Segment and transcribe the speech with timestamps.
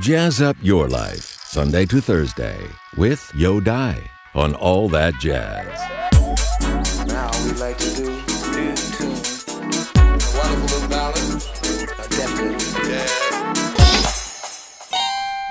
[0.00, 2.58] Jazz up your life, Sunday to Thursday,
[2.96, 3.96] with Yo Dai
[4.34, 5.68] on All That Jazz.
[7.06, 9.14] Now we like to do new tune.
[9.94, 11.42] A wonderful little ballad,
[11.96, 12.08] a
[12.84, 13.10] jazz.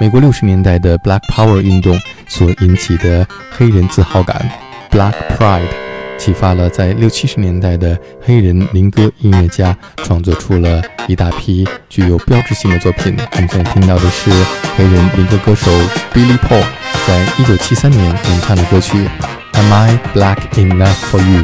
[0.02, 1.98] 美国六十年代的 Black Power 运动
[2.28, 4.46] 所引起的黑人自豪感
[4.91, 5.83] （Black Pride）。
[6.24, 13.14] 启发了在六七十年代的黑人民歌音乐家，创作出了一大批具有标志性的作品。
[13.34, 14.32] 我们现在听到的是
[14.77, 15.70] 黑人民歌歌手
[16.13, 16.63] Billy Paul
[17.05, 18.98] 在一九七三年演唱的歌曲
[19.52, 21.41] 《Am I Black Enough for You》。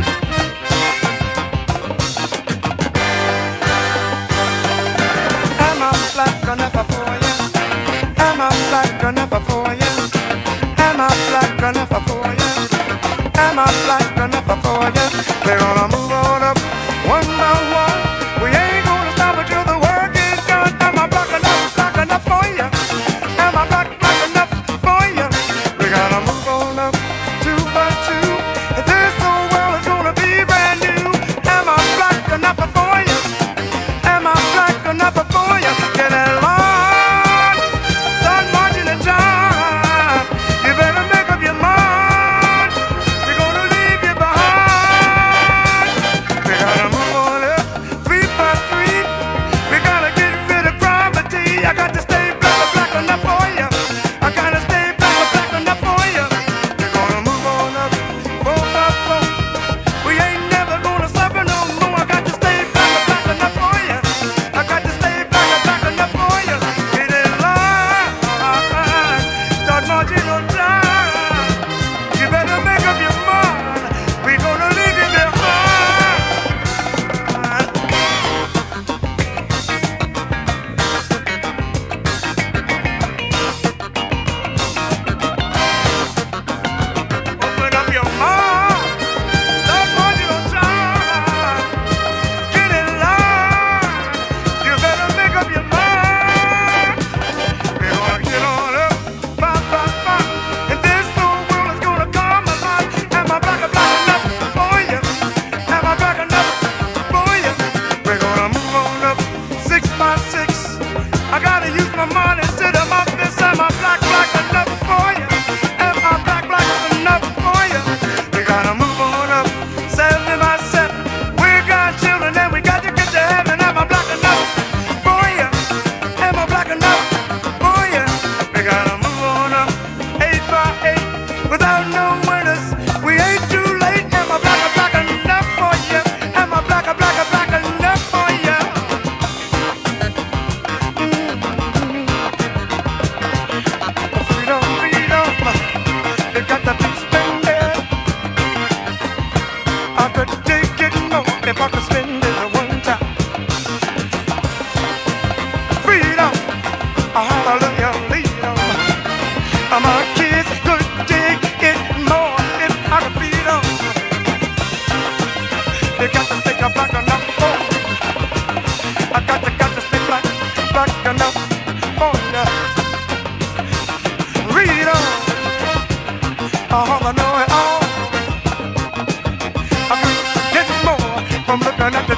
[181.50, 182.09] I'm looking at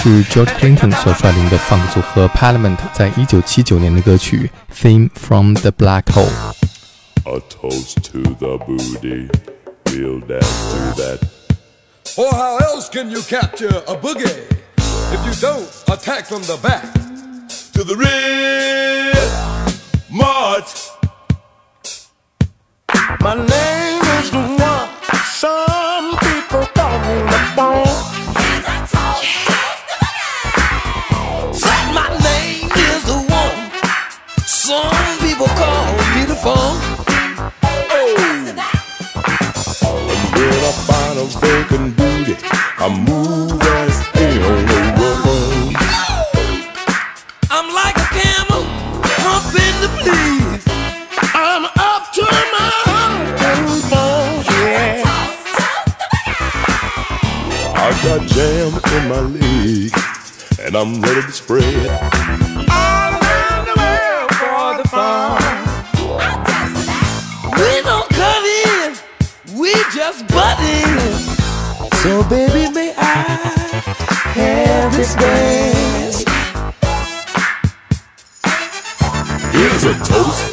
[0.00, 9.28] 是 George Clinton 所率领的放克组合 Parliament 在一九七九年的歌曲《Theme from the Black Hole》。A toast to the booty,
[9.84, 11.20] we'll dance to that.
[12.16, 14.46] Or how else can you capture a boogie
[15.12, 16.86] if you don't attack from the back?
[17.74, 19.14] To the red
[20.10, 20.88] march.
[23.20, 24.88] My name is the one.
[25.34, 27.89] Some people call me the bone.
[41.21, 42.35] A vacant booty,
[42.79, 43.95] I move as
[44.41, 45.75] on the run.
[47.51, 48.63] I'm like a camel
[49.21, 50.65] humping the fleas.
[51.35, 52.23] I'm up to
[52.53, 52.69] my
[53.91, 55.03] bones, yeah.
[57.75, 59.91] I got jam in my leg,
[60.59, 62.40] and I'm ready to spread.
[70.61, 72.01] Just.
[72.01, 73.81] So baby, may I
[74.35, 76.23] have this dance?
[79.53, 80.50] Here's a toast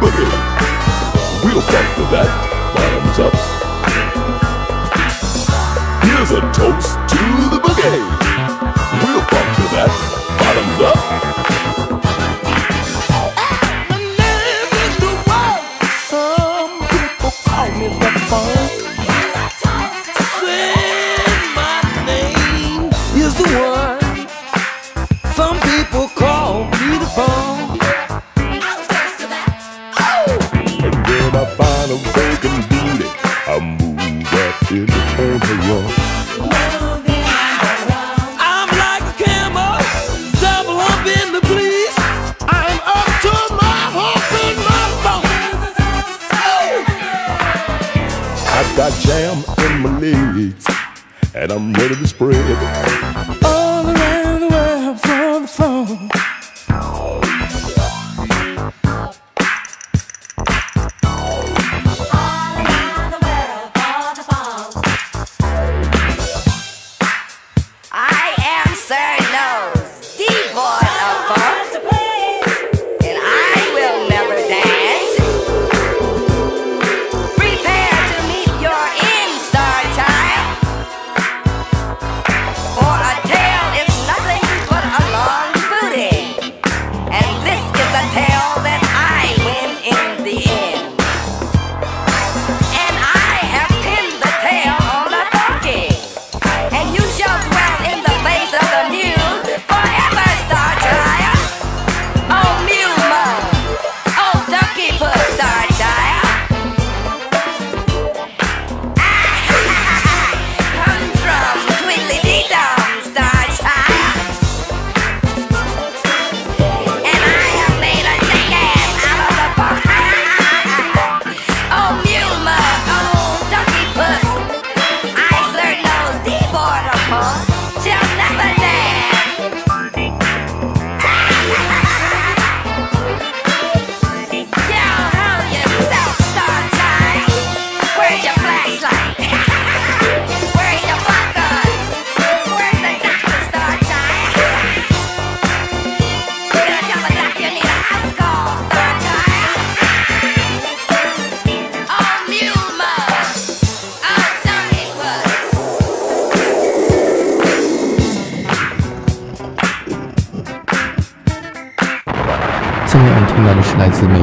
[0.00, 2.28] We'll fight for that.
[2.74, 3.34] Bottoms up.
[6.04, 8.19] Here's a toast to the boogie.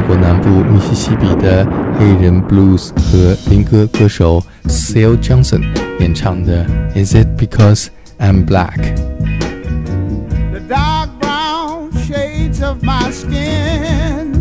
[0.08, 1.68] 国南部密西西比的
[2.00, 5.62] 黑人 blues 和民歌歌手 Syl Johnson
[6.00, 6.66] 演唱的
[7.06, 7.88] 《Is It Because
[8.18, 8.78] I'm Black》。
[10.54, 14.32] The dark brown shades of my skin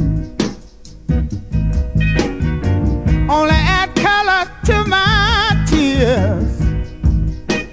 [3.28, 6.60] only add color to my tears.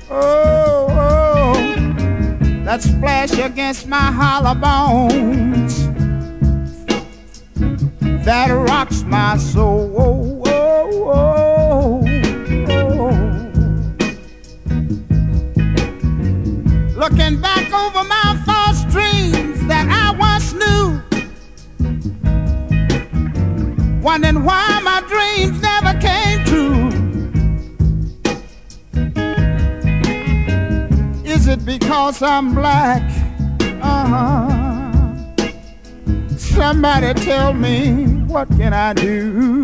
[0.10, 1.56] Oh, oh, oh.
[2.66, 5.83] That splash against my hollow bones
[8.24, 9.90] that rocks my soul.
[16.96, 21.02] Looking back over my false dreams that I once knew,
[24.02, 26.92] wondering why my dreams never came true.
[31.26, 33.04] Is it because I'm black?
[33.82, 34.53] Uh-huh.
[36.54, 39.64] Somebody tell me what can I do?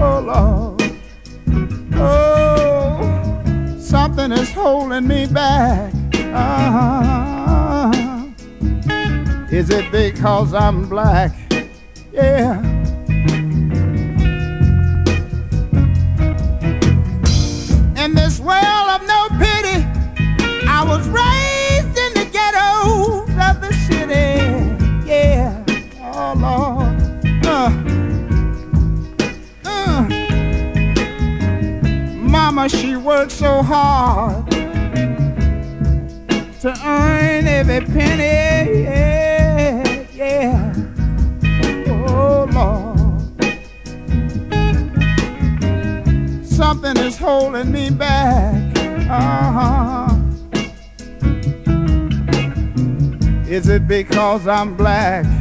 [0.00, 0.82] Oh Lord.
[1.94, 5.92] Oh, something is holding me back.
[6.14, 7.92] Uh-huh.
[9.52, 11.34] Is it because I'm black?
[12.12, 12.62] Yeah.
[18.02, 18.89] In this world
[33.10, 34.48] worked so hard
[36.60, 38.84] to earn every penny.
[38.84, 40.72] Yeah, yeah.
[41.88, 43.26] Oh Lord.
[46.46, 48.78] Something is holding me back.
[49.10, 50.14] Uh-huh.
[53.48, 55.39] Is it because I'm black?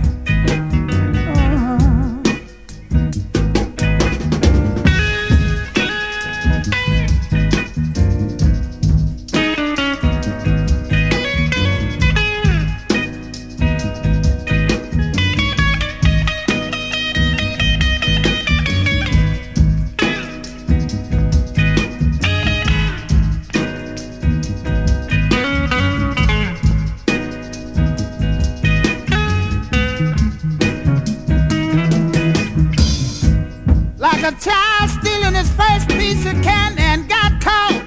[34.30, 37.84] A child stealing his first piece of candy and got caught.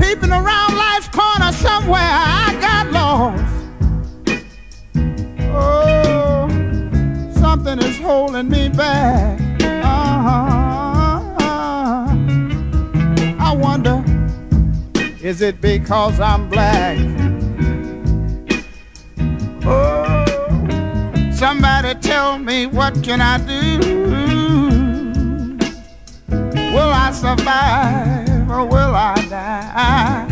[0.00, 3.44] Peeping around life's corner somewhere, I got lost.
[5.52, 6.48] Oh,
[7.32, 9.38] something is holding me back.
[9.84, 11.20] Uh-huh.
[13.38, 14.02] I wonder,
[15.20, 16.96] is it because I'm black?
[19.66, 20.24] Oh,
[21.32, 23.78] somebody tell me what can I do?
[26.74, 30.27] Will I survive or will I die?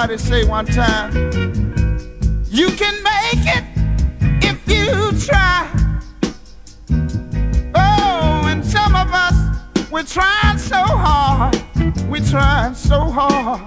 [0.00, 1.12] Somebody say one time,
[2.46, 3.64] you can make it
[4.44, 5.68] if you try.
[7.74, 9.34] Oh, and some of us,
[9.90, 11.60] we're trying so hard.
[12.08, 13.60] We're trying so hard.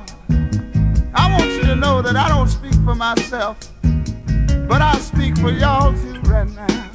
[1.14, 3.58] I want you to know that I don't speak for myself,
[4.70, 6.92] but I speak for y'all too right now.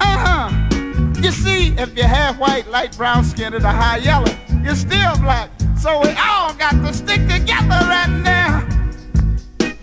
[0.00, 1.12] Uh-huh.
[1.20, 4.34] You see, if you're half white, light brown skinned, or high yellow,
[4.64, 5.50] you're still black.
[5.86, 8.66] So we all got to stick together right uh, now.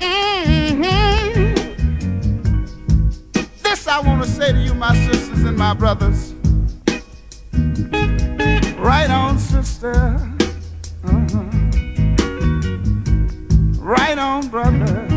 [0.02, 1.54] Mm-hmm.
[3.64, 6.34] This I want to say to you, my sisters and my brothers.
[8.78, 10.20] Right on, sister.
[11.06, 11.40] Uh-huh.
[13.80, 15.13] Right on, brother.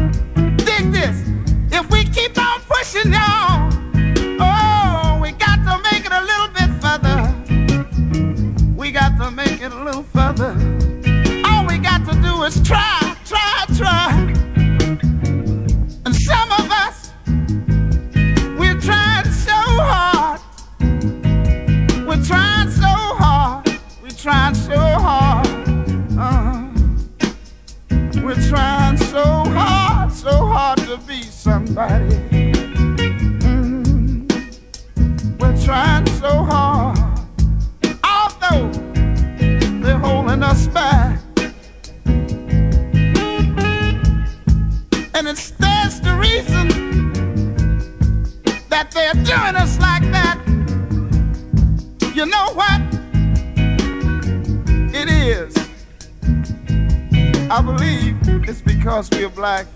[57.57, 59.67] I believe it's because we're black.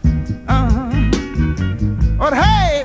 [0.46, 0.90] Uh-huh.
[2.18, 2.84] But hey,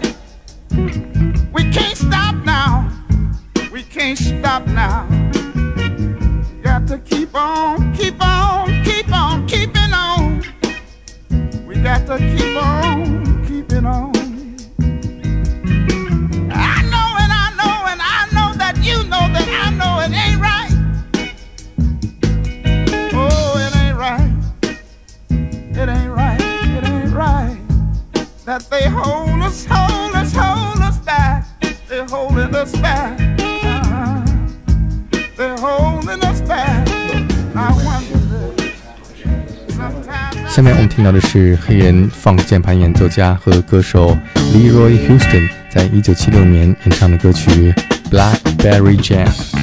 [1.52, 2.90] we can't stop now.
[3.74, 5.06] We can't stop now.
[6.64, 10.42] Got to keep on, keep on, keep on, keeping on.
[11.68, 12.55] We got to keep
[40.48, 44.18] 下面我们听到的是黑人放键盘演奏家和歌手
[44.54, 47.74] leroy houston 在一九七六年演唱的歌曲
[48.10, 49.55] blackberry jack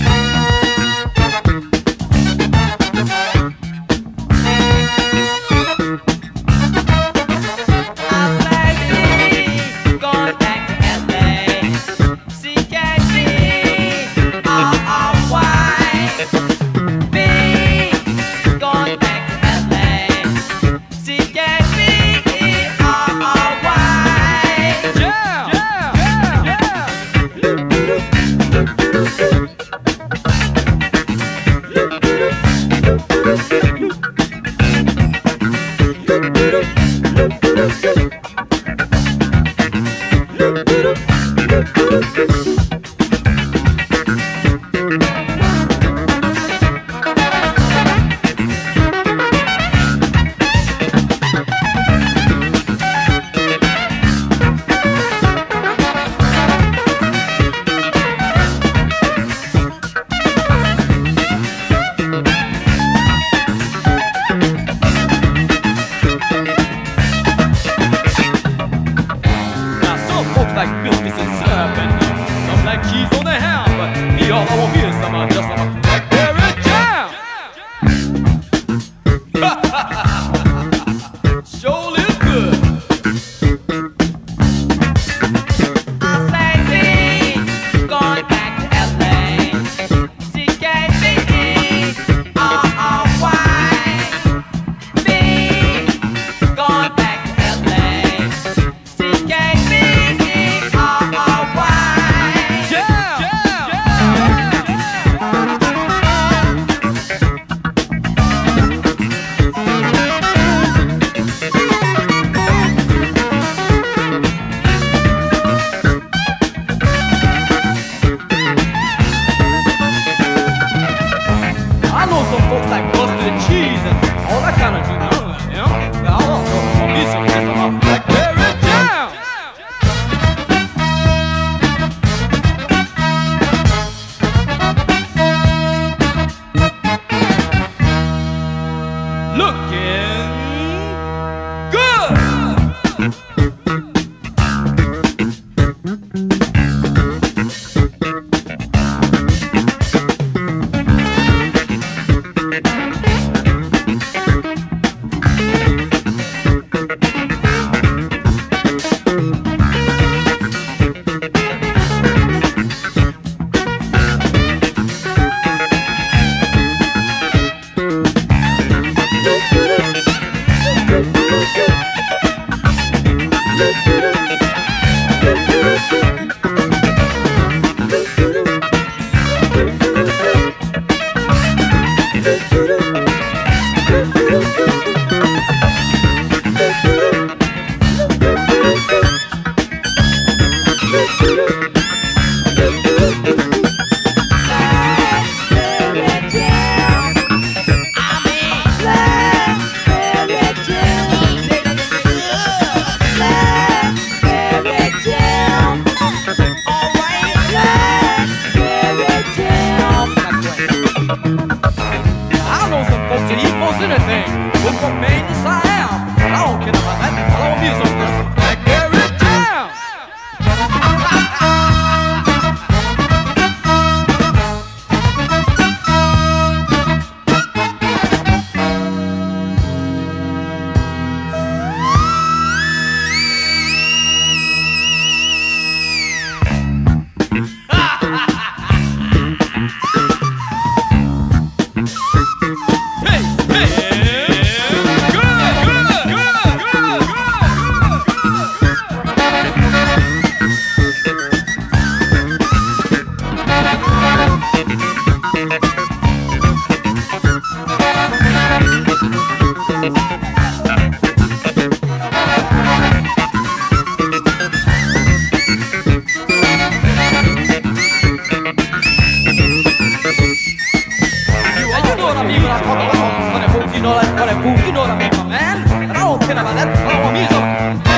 [272.43, 273.03] know that talk about,
[273.33, 275.83] but I you know that, I hope you know that, man.
[275.83, 277.92] And I don't care about that, I don't want me to.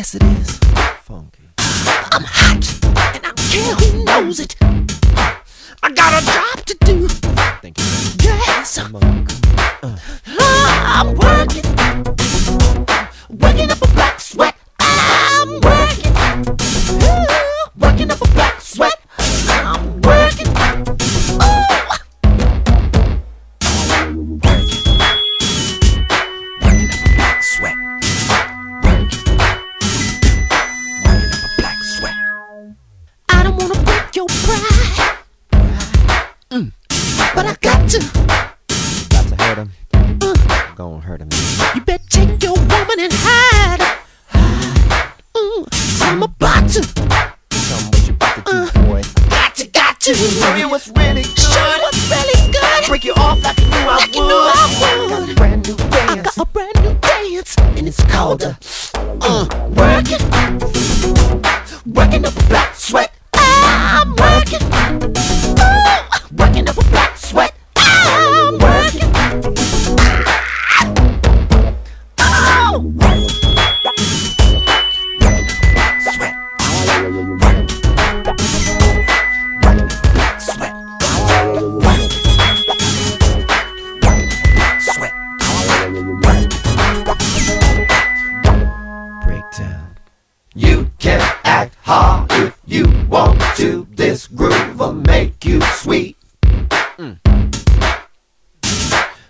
[0.00, 0.56] Yes, it is.
[1.02, 1.42] Funky.
[1.58, 2.64] I'm hot,
[3.14, 4.59] and I don't care who knows it.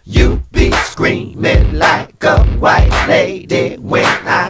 [0.04, 4.49] You be screaming like a white lady when I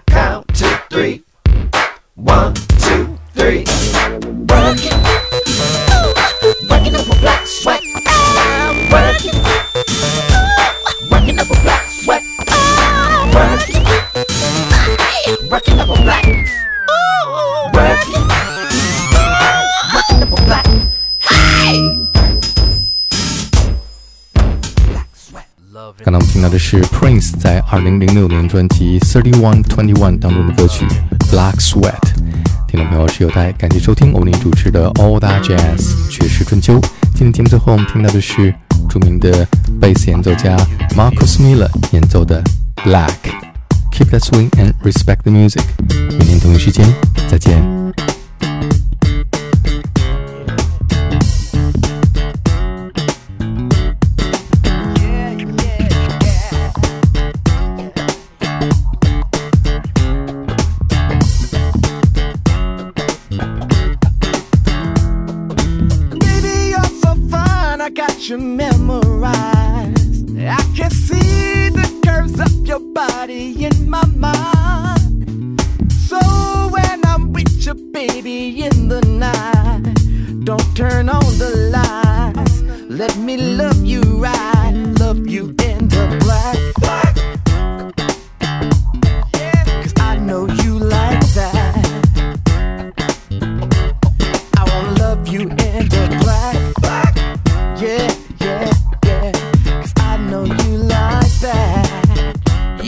[27.98, 30.87] 零六年专辑 thirty one twenty one 当中的歌曲
[31.33, 31.98] black sweat
[32.68, 36.79] 听众朋友是有在感谢收听欧尼主持的 all that jazz 诠释春秋
[37.14, 38.55] 今天节目最后我们听到的是
[38.88, 39.46] 著名的
[39.81, 40.57] 贝斯演奏家
[40.90, 42.42] marcus miller 演奏的
[42.76, 43.11] black
[43.90, 45.64] keep that swing and respect the music
[46.11, 46.87] 明天同一时间
[47.29, 47.61] 再见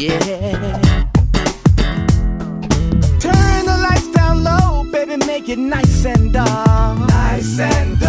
[0.02, 0.80] yeah.
[3.20, 6.98] Turn the lights down low, baby, make it nice and dark.
[7.08, 8.01] Nice and dark.